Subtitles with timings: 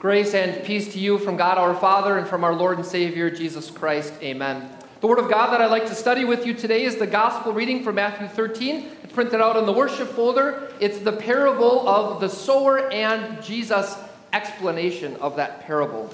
[0.00, 3.28] Grace and peace to you from God our Father and from our Lord and Savior
[3.28, 4.14] Jesus Christ.
[4.22, 4.66] Amen.
[5.02, 7.52] The Word of God that I'd like to study with you today is the Gospel
[7.52, 8.92] reading from Matthew 13.
[9.02, 10.72] It's printed out in the worship folder.
[10.80, 13.94] It's the parable of the sower and Jesus'
[14.32, 16.08] explanation of that parable.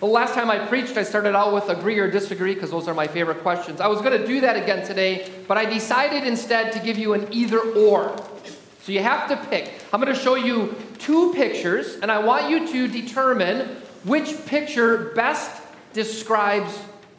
[0.00, 2.94] The last time I preached, I started out with agree or disagree because those are
[2.94, 3.80] my favorite questions.
[3.80, 7.14] I was going to do that again today, but I decided instead to give you
[7.14, 8.20] an either or.
[8.82, 9.72] So you have to pick.
[9.92, 10.74] I'm going to show you
[11.04, 16.78] two pictures, and I want you to determine which picture best describes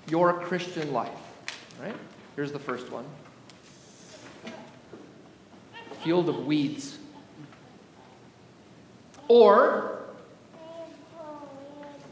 [0.10, 1.10] your Christian life.
[1.80, 1.96] All right?
[2.36, 3.06] Here's the first one
[6.06, 7.00] field of weeds.
[9.28, 10.04] Or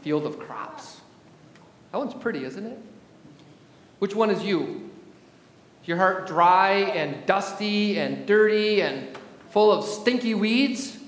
[0.02, 1.00] field of crops.
[1.92, 2.76] That one's pretty, isn't it?
[4.00, 4.90] Which one is you?
[5.82, 9.16] Is your heart dry and dusty and dirty and
[9.50, 10.98] full of stinky weeds?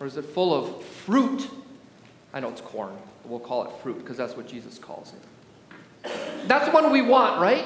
[0.00, 1.48] Or is it full of fruit?
[2.32, 2.96] I know it's corn.
[3.24, 6.10] We'll call it fruit because that's what Jesus calls it.
[6.46, 7.64] That's the one we want, right?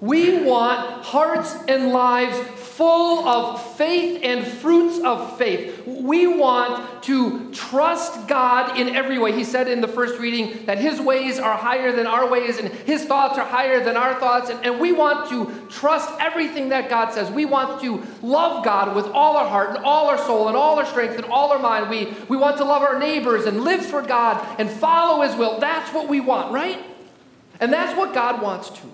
[0.00, 2.38] We want hearts and lives
[2.78, 5.84] full of faith and fruits of faith.
[5.84, 9.32] We want to trust God in every way.
[9.32, 12.68] He said in the first reading that His ways are higher than our ways and
[12.68, 14.48] His thoughts are higher than our thoughts.
[14.48, 17.28] And, and we want to trust everything that God says.
[17.32, 20.78] We want to love God with all our heart and all our soul and all
[20.78, 21.90] our strength and all our mind.
[21.90, 25.58] We, we want to love our neighbors and live for God and follow His will.
[25.58, 26.78] That's what we want, right?
[27.58, 28.92] And that's what God wants too.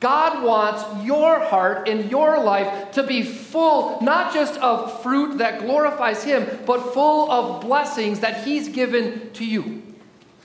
[0.00, 5.60] God wants your heart and your life to be full, not just of fruit that
[5.60, 9.82] glorifies Him, but full of blessings that He's given to you.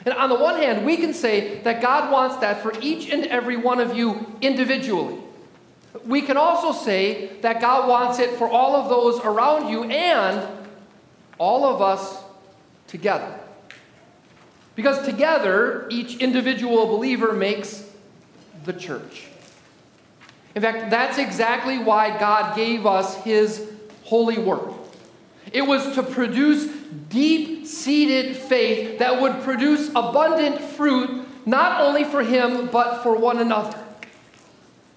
[0.05, 3.25] And on the one hand, we can say that God wants that for each and
[3.25, 5.17] every one of you individually.
[6.05, 10.47] We can also say that God wants it for all of those around you and
[11.37, 12.23] all of us
[12.87, 13.37] together.
[14.75, 17.87] Because together, each individual believer makes
[18.63, 19.27] the church.
[20.55, 23.69] In fact, that's exactly why God gave us His
[24.03, 24.73] holy word.
[25.51, 26.65] It was to produce
[27.09, 33.39] deep seated faith that would produce abundant fruit, not only for Him, but for one
[33.39, 33.77] another.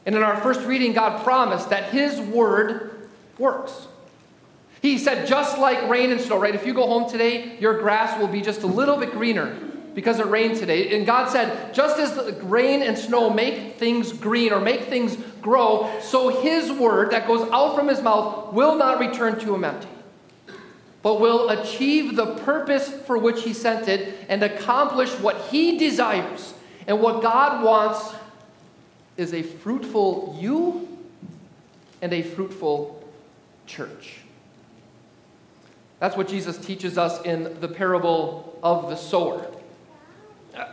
[0.07, 3.87] And in our first reading, God promised that His word works.
[4.83, 6.55] He said, just like rain and snow, right?
[6.55, 9.57] If you go home today, your grass will be just a little bit greener
[9.95, 10.97] because it rained today.
[10.97, 15.17] And God said, just as the rain and snow make things green or make things
[15.41, 19.65] grow, so his word that goes out from his mouth will not return to him
[19.65, 19.89] empty,
[21.03, 26.55] but will achieve the purpose for which he sent it and accomplish what he desires.
[26.87, 28.15] And what God wants
[29.17, 30.89] is a fruitful you
[32.03, 33.03] and a fruitful
[33.67, 34.19] church.
[36.01, 39.51] That's what Jesus teaches us in the parable of the sower.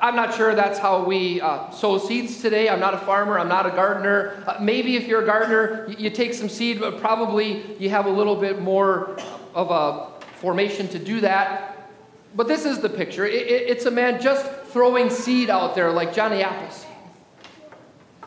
[0.01, 2.69] I'm not sure that's how we uh, sow seeds today.
[2.69, 3.39] I'm not a farmer.
[3.39, 4.43] I'm not a gardener.
[4.45, 8.05] Uh, maybe if you're a gardener, you, you, take some seed, but probably you have
[8.05, 9.17] a little bit more
[9.55, 11.89] of a formation to do that.
[12.35, 13.25] But this is the picture.
[13.25, 16.87] It, it, it's a man just throwing seed out there like Johnny Appleseed.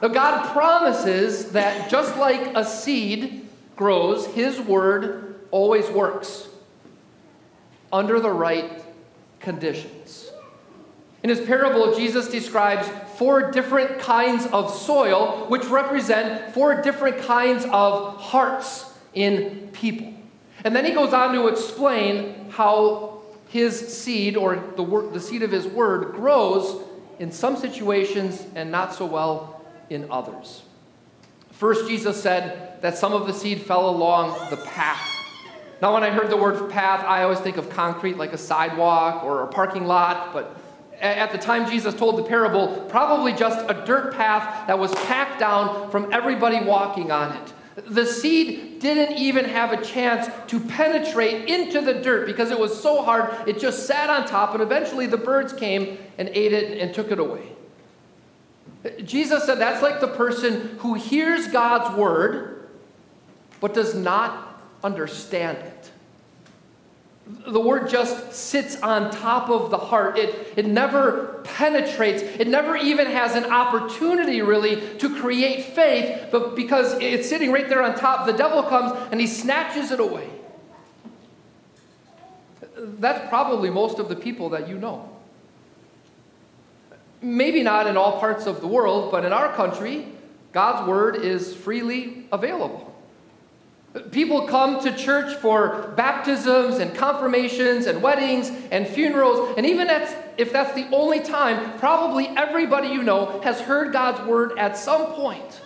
[0.03, 6.49] Now, God promises that just like a seed grows, his word always works
[7.93, 8.83] under the right
[9.39, 10.24] conditions.
[11.25, 12.87] In his parable, Jesus describes
[13.17, 20.13] four different kinds of soil, which represent four different kinds of hearts in people.
[20.67, 25.43] And then he goes on to explain how his seed, or the, word, the seed
[25.43, 26.85] of his word, grows
[27.19, 30.61] in some situations and not so well in others.
[31.53, 35.01] First, Jesus said that some of the seed fell along the path.
[35.81, 39.25] Now, when I heard the word path, I always think of concrete like a sidewalk
[39.25, 40.59] or a parking lot, but
[41.01, 45.41] at the time Jesus told the parable, probably just a dirt path that was packed
[45.41, 47.53] down from everybody walking on it.
[47.87, 52.81] The seed didn't even have a chance to penetrate into the dirt because it was
[52.81, 56.79] so hard, it just sat on top, and eventually the birds came and ate it
[56.79, 57.49] and took it away.
[59.05, 62.69] Jesus said that's like the person who hears God's word
[63.61, 65.91] but does not understand it.
[67.27, 70.19] The word just sits on top of the heart.
[70.19, 72.23] It, it never penetrates.
[72.23, 77.69] It never even has an opportunity, really, to create faith, but because it's sitting right
[77.69, 80.29] there on top, the devil comes and he snatches it away.
[82.77, 85.09] That's probably most of the people that you know.
[87.23, 90.09] Maybe not in all parts of the world, but in our country,
[90.53, 92.94] God's word is freely available.
[94.11, 100.53] People come to church for baptisms and confirmations and weddings and funerals, and even if
[100.53, 105.61] that's the only time, probably everybody you know has heard God's word at some point.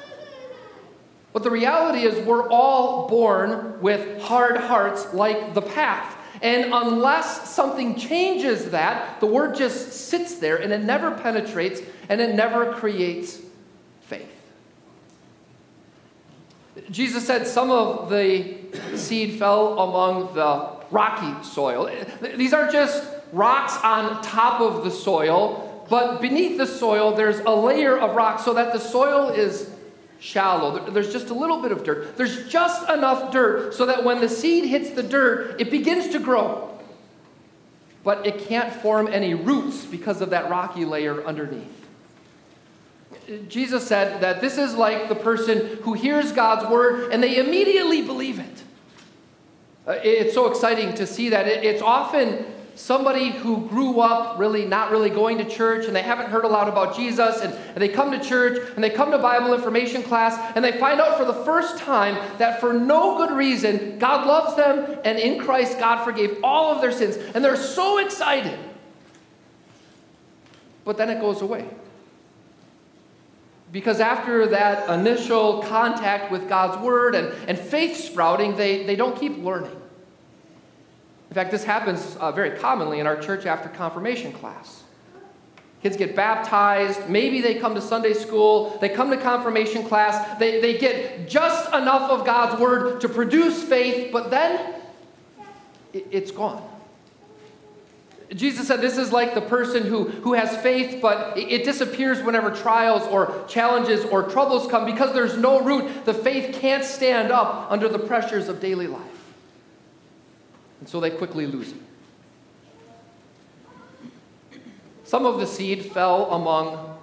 [1.33, 6.17] But the reality is, we're all born with hard hearts like the path.
[6.43, 12.21] And unless something changes that, the word just sits there and it never penetrates and
[12.21, 13.41] it never creates
[14.03, 14.31] faith.
[16.91, 18.57] Jesus said some of the
[18.97, 21.91] seed fell among the rocky soil.
[22.37, 27.51] These aren't just rocks on top of the soil, but beneath the soil, there's a
[27.51, 29.71] layer of rock so that the soil is
[30.21, 30.91] shallow.
[30.91, 32.17] There's just a little bit of dirt.
[32.17, 36.19] There's just enough dirt so that when the seed hits the dirt, it begins to
[36.19, 36.65] grow.
[38.05, 41.78] But it can't form any roots because of that rocky layer underneath.
[43.49, 48.03] Jesus said that this is like the person who hears God's word and they immediately
[48.03, 48.63] believe it.
[49.87, 51.47] Uh, it's so exciting to see that.
[51.47, 56.31] It's often somebody who grew up really not really going to church and they haven't
[56.31, 59.19] heard a lot about Jesus and, and, they come to church and they come to
[59.19, 63.37] Bible information class and they find out for the first time that for no good
[63.37, 67.57] reason God loves them and in Christ God forgave all of their sins and they're
[67.57, 68.57] so excited.
[70.85, 71.69] But then it goes away.
[73.71, 79.19] Because after that initial contact with God's Word and, and faith sprouting, they, they don't
[79.19, 79.77] keep learning.
[81.29, 84.85] In fact, this happens uh, very commonly in our church after confirmation class.
[85.83, 90.61] Kids get baptized, maybe they come to Sunday school, they come to confirmation class, they,
[90.61, 94.75] they get just enough of God's Word to produce faith, but then
[95.93, 96.67] it, it's gone.
[98.35, 102.51] Jesus said this is like the person who, who has faith, but it, disappears whenever
[102.51, 106.05] trials or challenges or troubles come because there's no root.
[106.05, 109.03] The faith can't stand up under the pressures of daily life.
[110.81, 111.79] And so they quickly lose it.
[115.05, 116.99] Some of the seed fell among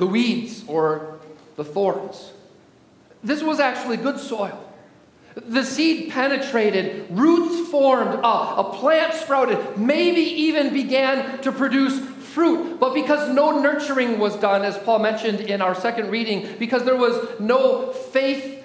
[0.00, 1.20] the weeds or
[1.54, 2.32] the thorns.
[3.22, 4.65] This was actually good soil.
[5.36, 12.80] The seed penetrated, roots formed, a, a plant sprouted, maybe even began to produce fruit.
[12.80, 16.96] But because no nurturing was done, as Paul mentioned in our second reading, because there
[16.96, 18.64] was no faith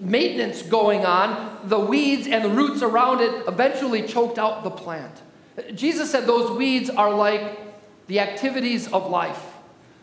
[0.00, 5.22] maintenance going on, the weeds and the roots around it eventually choked out the plant.
[5.74, 7.58] Jesus said those weeds are like
[8.06, 9.55] the activities of life,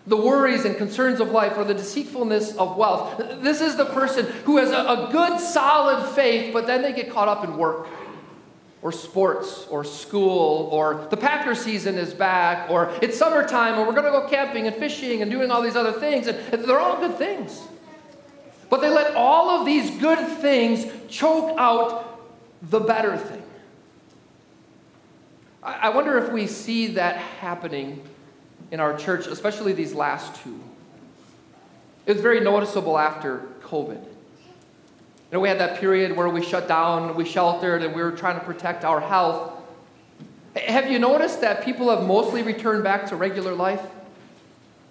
[0.05, 3.17] the worries and concerns of life, or the deceitfulness of wealth.
[3.41, 7.09] This is the person who has a, a good, solid faith, but then they get
[7.09, 7.87] caught up in work.
[8.81, 13.93] Or sports, or school, or the Packer season is back, or it's summertime, and we're
[13.93, 16.27] going to go camping and fishing and doing all these other things.
[16.27, 17.61] And they're all good things.
[18.69, 22.19] But they let all of these good things choke out
[22.61, 23.43] the better thing.
[25.63, 28.03] I wonder if we see that happening
[28.73, 30.59] in our church, especially these last two.
[32.07, 34.03] It was very noticeable after COVID.
[34.03, 38.11] You know, we had that period where we shut down, we sheltered, and we were
[38.11, 39.53] trying to protect our health.
[40.55, 43.81] Have you noticed that people have mostly returned back to regular life?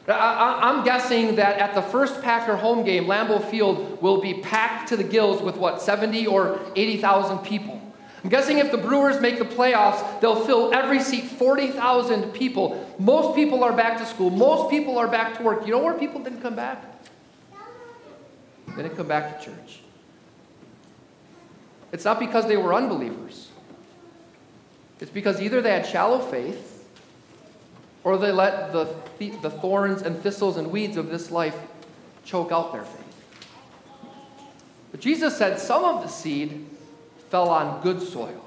[0.07, 4.91] I, am guessing that at the first Packer home game, Lambeau Field will be packed
[4.91, 7.81] to the gills with what, 70 or 80,000 people.
[8.23, 12.89] I'm guessing if the Brewers make the playoffs, they'll fill every seat 40,000 people.
[12.99, 14.31] Most people are back to school.
[14.31, 15.67] Most people are back to work.
[15.67, 16.85] You know where people didn't come back?
[18.69, 19.81] They didn't come back to church.
[21.91, 23.51] It's not because they were unbelievers,
[25.01, 26.87] it's because either they had shallow faith
[28.05, 31.57] or they let the, the thorns and thistles and weeds of this life
[32.25, 32.99] choke out their faith.
[34.91, 36.67] But Jesus said some of the seed
[37.33, 38.39] fell on good soil.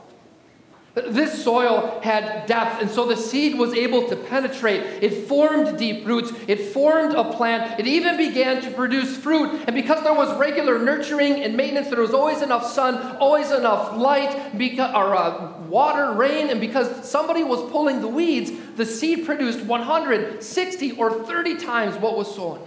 [0.94, 5.04] This soil had depth, and so the seed was able to penetrate.
[5.04, 6.32] It formed deep roots.
[6.48, 7.80] It formed a plant.
[7.80, 9.64] It even began to produce fruit.
[9.66, 13.98] And because there was regular nurturing and maintenance, there was always enough sun, always enough
[13.98, 19.26] light, because, or uh, water, rain, and because somebody was pulling the weeds, the seed
[19.26, 22.62] produced 160 or 30 times what was sown.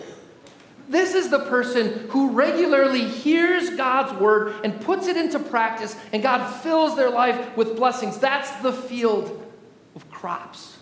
[0.88, 6.22] This is the person who regularly hears God's word and puts it into practice, and
[6.22, 8.18] God fills their life with blessings.
[8.18, 9.44] That's the field
[9.94, 10.78] of crops.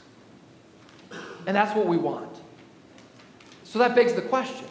[1.46, 2.30] And that's what we want.
[3.64, 4.66] So that begs the question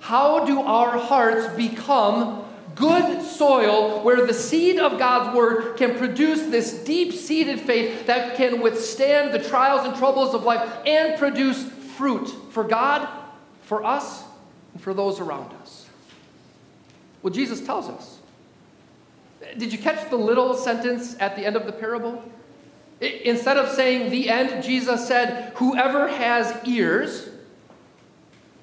[0.00, 2.44] How do our hearts become
[2.76, 8.36] good soil where the seed of God's word can produce this deep seated faith that
[8.36, 11.62] can withstand the trials and troubles of life and produce
[11.96, 13.06] fruit for God
[13.68, 14.24] for us
[14.72, 15.86] and for those around us?
[17.22, 18.18] Well, Jesus tells us
[19.58, 22.22] Did you catch the little sentence at the end of the parable?
[23.00, 27.28] Instead of saying the end, Jesus said, Whoever has ears,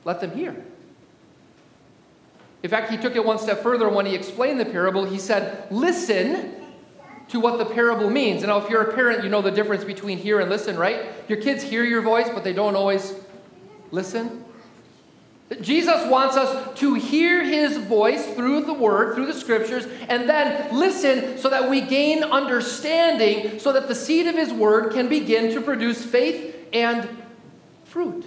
[0.03, 0.55] let them hear.
[2.63, 5.05] In fact, he took it one step further when he explained the parable.
[5.05, 6.53] He said, Listen
[7.29, 8.41] to what the parable means.
[8.41, 11.05] And now, if you're a parent, you know the difference between hear and listen, right?
[11.27, 13.13] Your kids hear your voice, but they don't always
[13.91, 14.43] listen.
[15.61, 20.75] Jesus wants us to hear his voice through the word, through the scriptures, and then
[20.75, 25.53] listen so that we gain understanding, so that the seed of his word can begin
[25.53, 27.07] to produce faith and
[27.83, 28.25] fruit.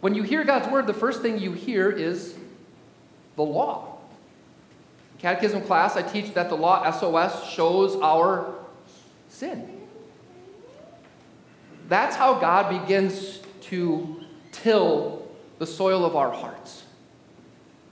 [0.00, 2.36] When you hear God's word, the first thing you hear is
[3.36, 3.98] the law.
[5.20, 8.54] Catechism class, I teach that the law, SOS, shows our
[9.28, 9.80] sin.
[11.88, 14.22] That's how God begins to
[14.62, 15.26] till
[15.58, 16.84] the soil of our hearts.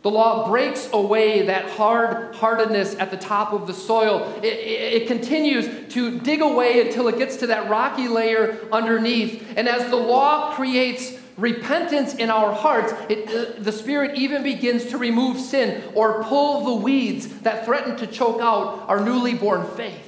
[0.06, 4.32] The law breaks away that hard heartedness at the top of the soil.
[4.38, 9.44] It, it, it, continues to dig away until it gets to that rocky layer underneath.
[9.56, 14.85] And as the law creates repentance in our hearts, it, uh, the Spirit even begins
[14.87, 19.66] to remove sin or pull the weeds that threaten to choke out our newly born
[19.76, 20.04] faith.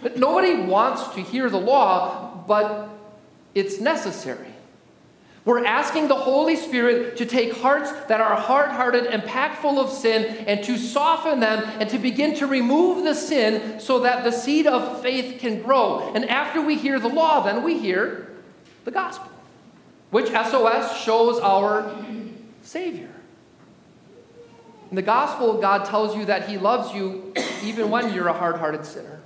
[0.00, 2.88] But nobody wants to hear the law, but
[3.54, 4.53] it's necessary.
[5.44, 9.78] We're asking the Holy Spirit to take hearts that are hard hearted and packed full
[9.78, 14.24] of sin and to soften them and to begin to remove the sin so that
[14.24, 16.12] the seed of faith can grow.
[16.14, 18.32] And after we hear the law, then we hear
[18.84, 19.30] the gospel,
[20.10, 21.94] which SOS shows our
[22.62, 23.10] Savior.
[24.90, 28.56] In the gospel, God tells you that He loves you even when you're a hard
[28.56, 29.20] hearted sinner.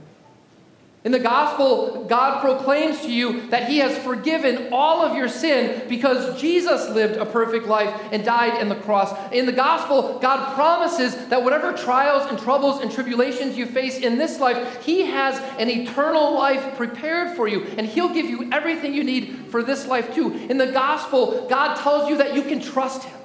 [1.09, 5.89] In the gospel, God proclaims to you that He has forgiven all of your sin
[5.89, 9.15] because Jesus lived a perfect life and died in the cross.
[9.33, 14.19] In the gospel, God promises that whatever trials and troubles and tribulations you face in
[14.19, 18.93] this life, He has an eternal life prepared for you, and He'll give you everything
[18.93, 20.35] you need for this life too.
[20.51, 23.19] In the gospel, God tells you that you can trust Him.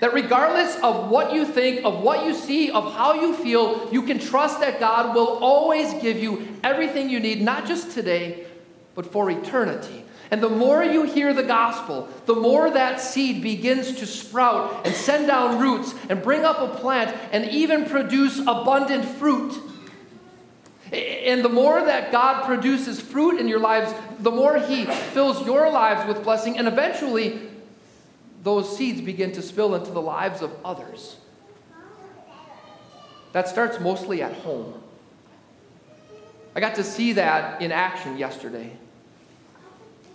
[0.00, 4.02] That regardless of what you think, of what you see, of how you feel, you
[4.02, 8.46] can trust that God will always give you everything you need, not just today,
[8.94, 10.04] but for eternity.
[10.30, 14.94] And the more you hear the gospel, the more that seed begins to sprout and
[14.94, 19.54] send down roots and bring up a plant and even produce abundant fruit.
[20.92, 25.70] And the more that God produces fruit in your lives, the more He fills your
[25.70, 27.40] lives with blessing, and eventually
[28.44, 31.16] those seeds begin to spill into the lives of others.
[33.32, 34.80] That starts mostly at home.
[36.54, 38.70] I got to see that in action yesterday.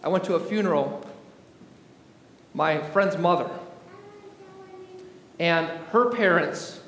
[0.04, 1.06] I went to a funeral,
[2.54, 3.50] my friend's mother,
[5.40, 6.80] and her parents,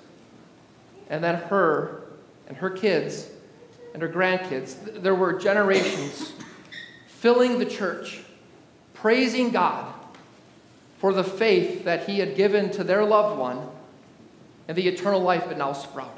[1.10, 2.04] and then her,
[2.48, 3.28] and her kids,
[3.94, 5.02] and her grandkids.
[5.02, 6.32] There were generations
[7.08, 8.22] filling the church,
[8.94, 10.01] praising God
[11.02, 13.68] for the faith that he had given to their loved one
[14.68, 16.14] and the eternal life that now sprouted.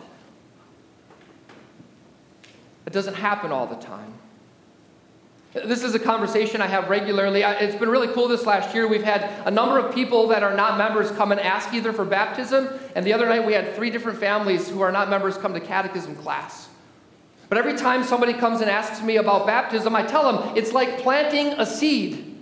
[2.86, 4.14] It doesn't happen all the time.
[5.54, 7.44] This is a conversation I have regularly.
[7.44, 8.86] It's been really cool this last year.
[8.86, 12.04] We've had a number of people that are not members come and ask either for
[12.04, 15.54] baptism, and the other night we had three different families who are not members come
[15.54, 16.68] to catechism class.
[17.48, 20.98] But every time somebody comes and asks me about baptism, I tell them it's like
[20.98, 22.33] planting a seed.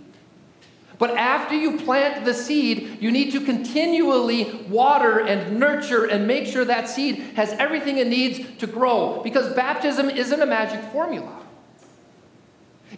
[1.02, 6.46] But after you plant the seed, you need to continually water and nurture and make
[6.46, 9.20] sure that seed has everything it needs to grow.
[9.24, 11.40] Because baptism isn't a magic formula.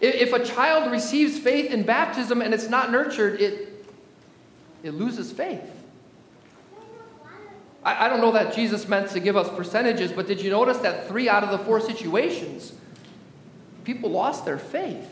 [0.02, 3.86] If a child receives faith in baptism and it's not nurtured, it,
[4.82, 5.64] it loses faith.
[7.82, 10.76] I, I don't know that Jesus meant to give us percentages, but did you notice
[10.80, 12.74] that three out of the four situations,
[13.84, 15.08] people lost their faith?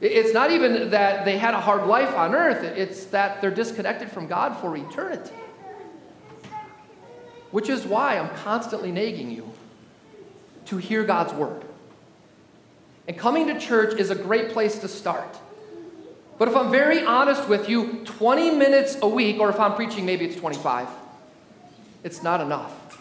[0.00, 4.10] It's not even that they had a hard life on earth, it's that they're disconnected
[4.10, 5.34] from God for eternity.
[7.50, 9.50] Which is why I'm constantly nagging you
[10.66, 11.64] to hear God's word.
[13.08, 15.38] And coming to church is a great place to start.
[16.38, 20.04] But if I'm very honest with you, 20 minutes a week, or if I'm preaching,
[20.04, 20.88] maybe it's 25,
[22.04, 23.00] it's not enough.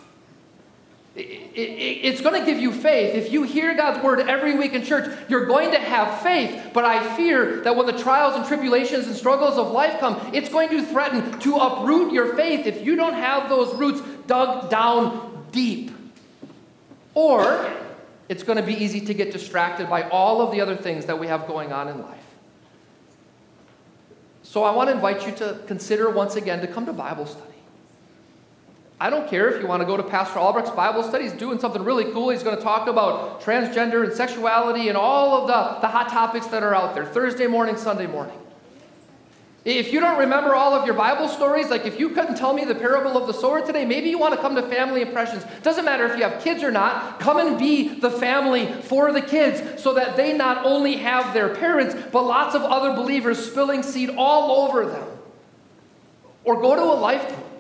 [1.18, 3.16] It's going to give you faith.
[3.16, 6.72] If you hear God's word every week in church, you're going to have faith.
[6.74, 10.50] But I fear that when the trials and tribulations and struggles of life come, it's
[10.50, 15.46] going to threaten to uproot your faith if you don't have those roots dug down
[15.52, 15.92] deep.
[17.14, 17.72] Or
[18.28, 21.18] it's going to be easy to get distracted by all of the other things that
[21.18, 22.20] we have going on in life.
[24.44, 27.55] So I want to invite you to consider once again to come to Bible study.
[29.00, 31.26] I don't care if you want to go to Pastor Albrecht's Bible study.
[31.26, 32.30] He's doing something really cool.
[32.30, 36.48] He's going to talk about transgender and sexuality and all of the, the hot topics
[36.48, 38.38] that are out there Thursday morning, Sunday morning.
[39.66, 42.64] If you don't remember all of your Bible stories, like if you couldn't tell me
[42.66, 45.44] the parable of the sower today, maybe you want to come to Family Impressions.
[45.64, 49.22] Doesn't matter if you have kids or not, come and be the family for the
[49.22, 53.82] kids so that they not only have their parents, but lots of other believers spilling
[53.82, 55.08] seed all over them.
[56.44, 57.55] Or go to a life group.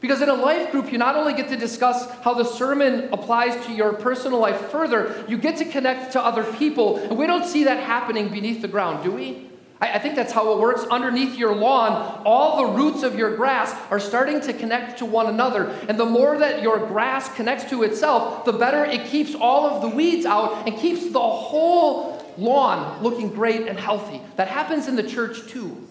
[0.00, 3.66] Because in a life group, you not only get to discuss how the sermon applies
[3.66, 6.96] to your personal life further, you get to connect to other people.
[6.96, 9.50] And we don't see that happening beneath the ground, do we?
[9.80, 10.84] I, I think that's how it works.
[10.90, 15.26] Underneath your lawn, all the roots of your grass are starting to connect to one
[15.26, 15.66] another.
[15.88, 19.82] And the more that your grass connects to itself, the better it keeps all of
[19.82, 24.22] the weeds out and keeps the whole lawn looking great and healthy.
[24.36, 25.86] That happens in the church too.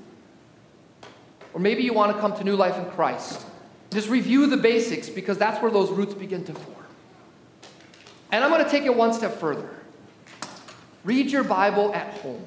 [1.54, 3.46] Or maybe you want to come to new life in Christ.
[3.92, 6.86] Just review the basics because that's where those roots begin to form.
[8.32, 9.70] And I'm going to take it one step further.
[11.04, 12.46] Read your Bible at home.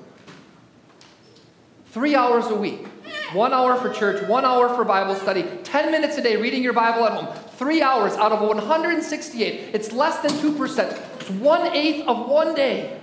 [1.87, 2.87] Three hours a week.
[3.33, 6.75] One hour for church, one hour for Bible study, 10 minutes a day reading your
[6.75, 7.35] Bible at home.
[7.57, 9.75] Three hours out of 168.
[9.75, 11.21] It's less than 2%.
[11.21, 13.01] It's one eighth of one day.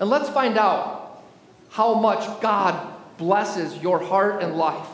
[0.00, 1.22] And let's find out
[1.70, 4.88] how much God blesses your heart and life.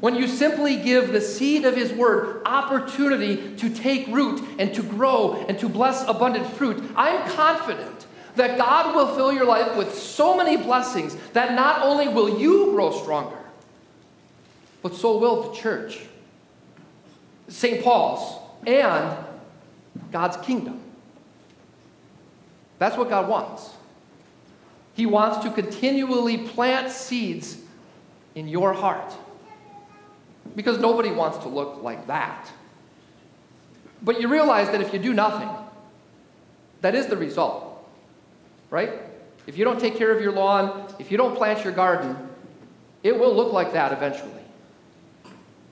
[0.00, 4.82] When you simply give the seed of His Word opportunity to take root and to
[4.82, 9.94] grow and to bless abundant fruit, I'm confident that God will fill your life with
[9.94, 13.38] so many blessings that not only will you grow stronger,
[14.82, 16.00] but so will the church,
[17.48, 17.82] St.
[17.82, 19.16] Paul's, and
[20.10, 20.80] God's kingdom.
[22.78, 23.70] That's what God wants.
[24.94, 27.58] He wants to continually plant seeds
[28.34, 29.14] in your heart
[30.54, 32.50] because nobody wants to look like that.
[34.02, 35.48] But you realize that if you do nothing,
[36.80, 37.74] that is the result
[38.74, 38.90] right?
[39.46, 42.16] If you don't take care of your lawn, if you don't plant your garden,
[43.04, 44.32] it will look like that eventually.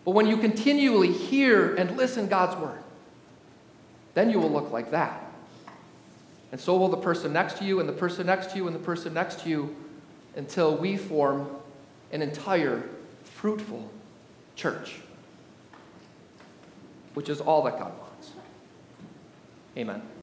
[0.04, 2.78] But when you continually hear and listen God's word,
[4.14, 5.20] then you will look like that.
[6.52, 8.76] And so will the person next to you, and the person next to you, and
[8.76, 9.74] the person next to you,
[10.36, 11.48] until we form
[12.12, 12.88] an entire
[13.24, 13.90] fruitful
[14.56, 15.00] church,
[17.14, 18.32] which is all that God wants.
[19.76, 20.02] Amen.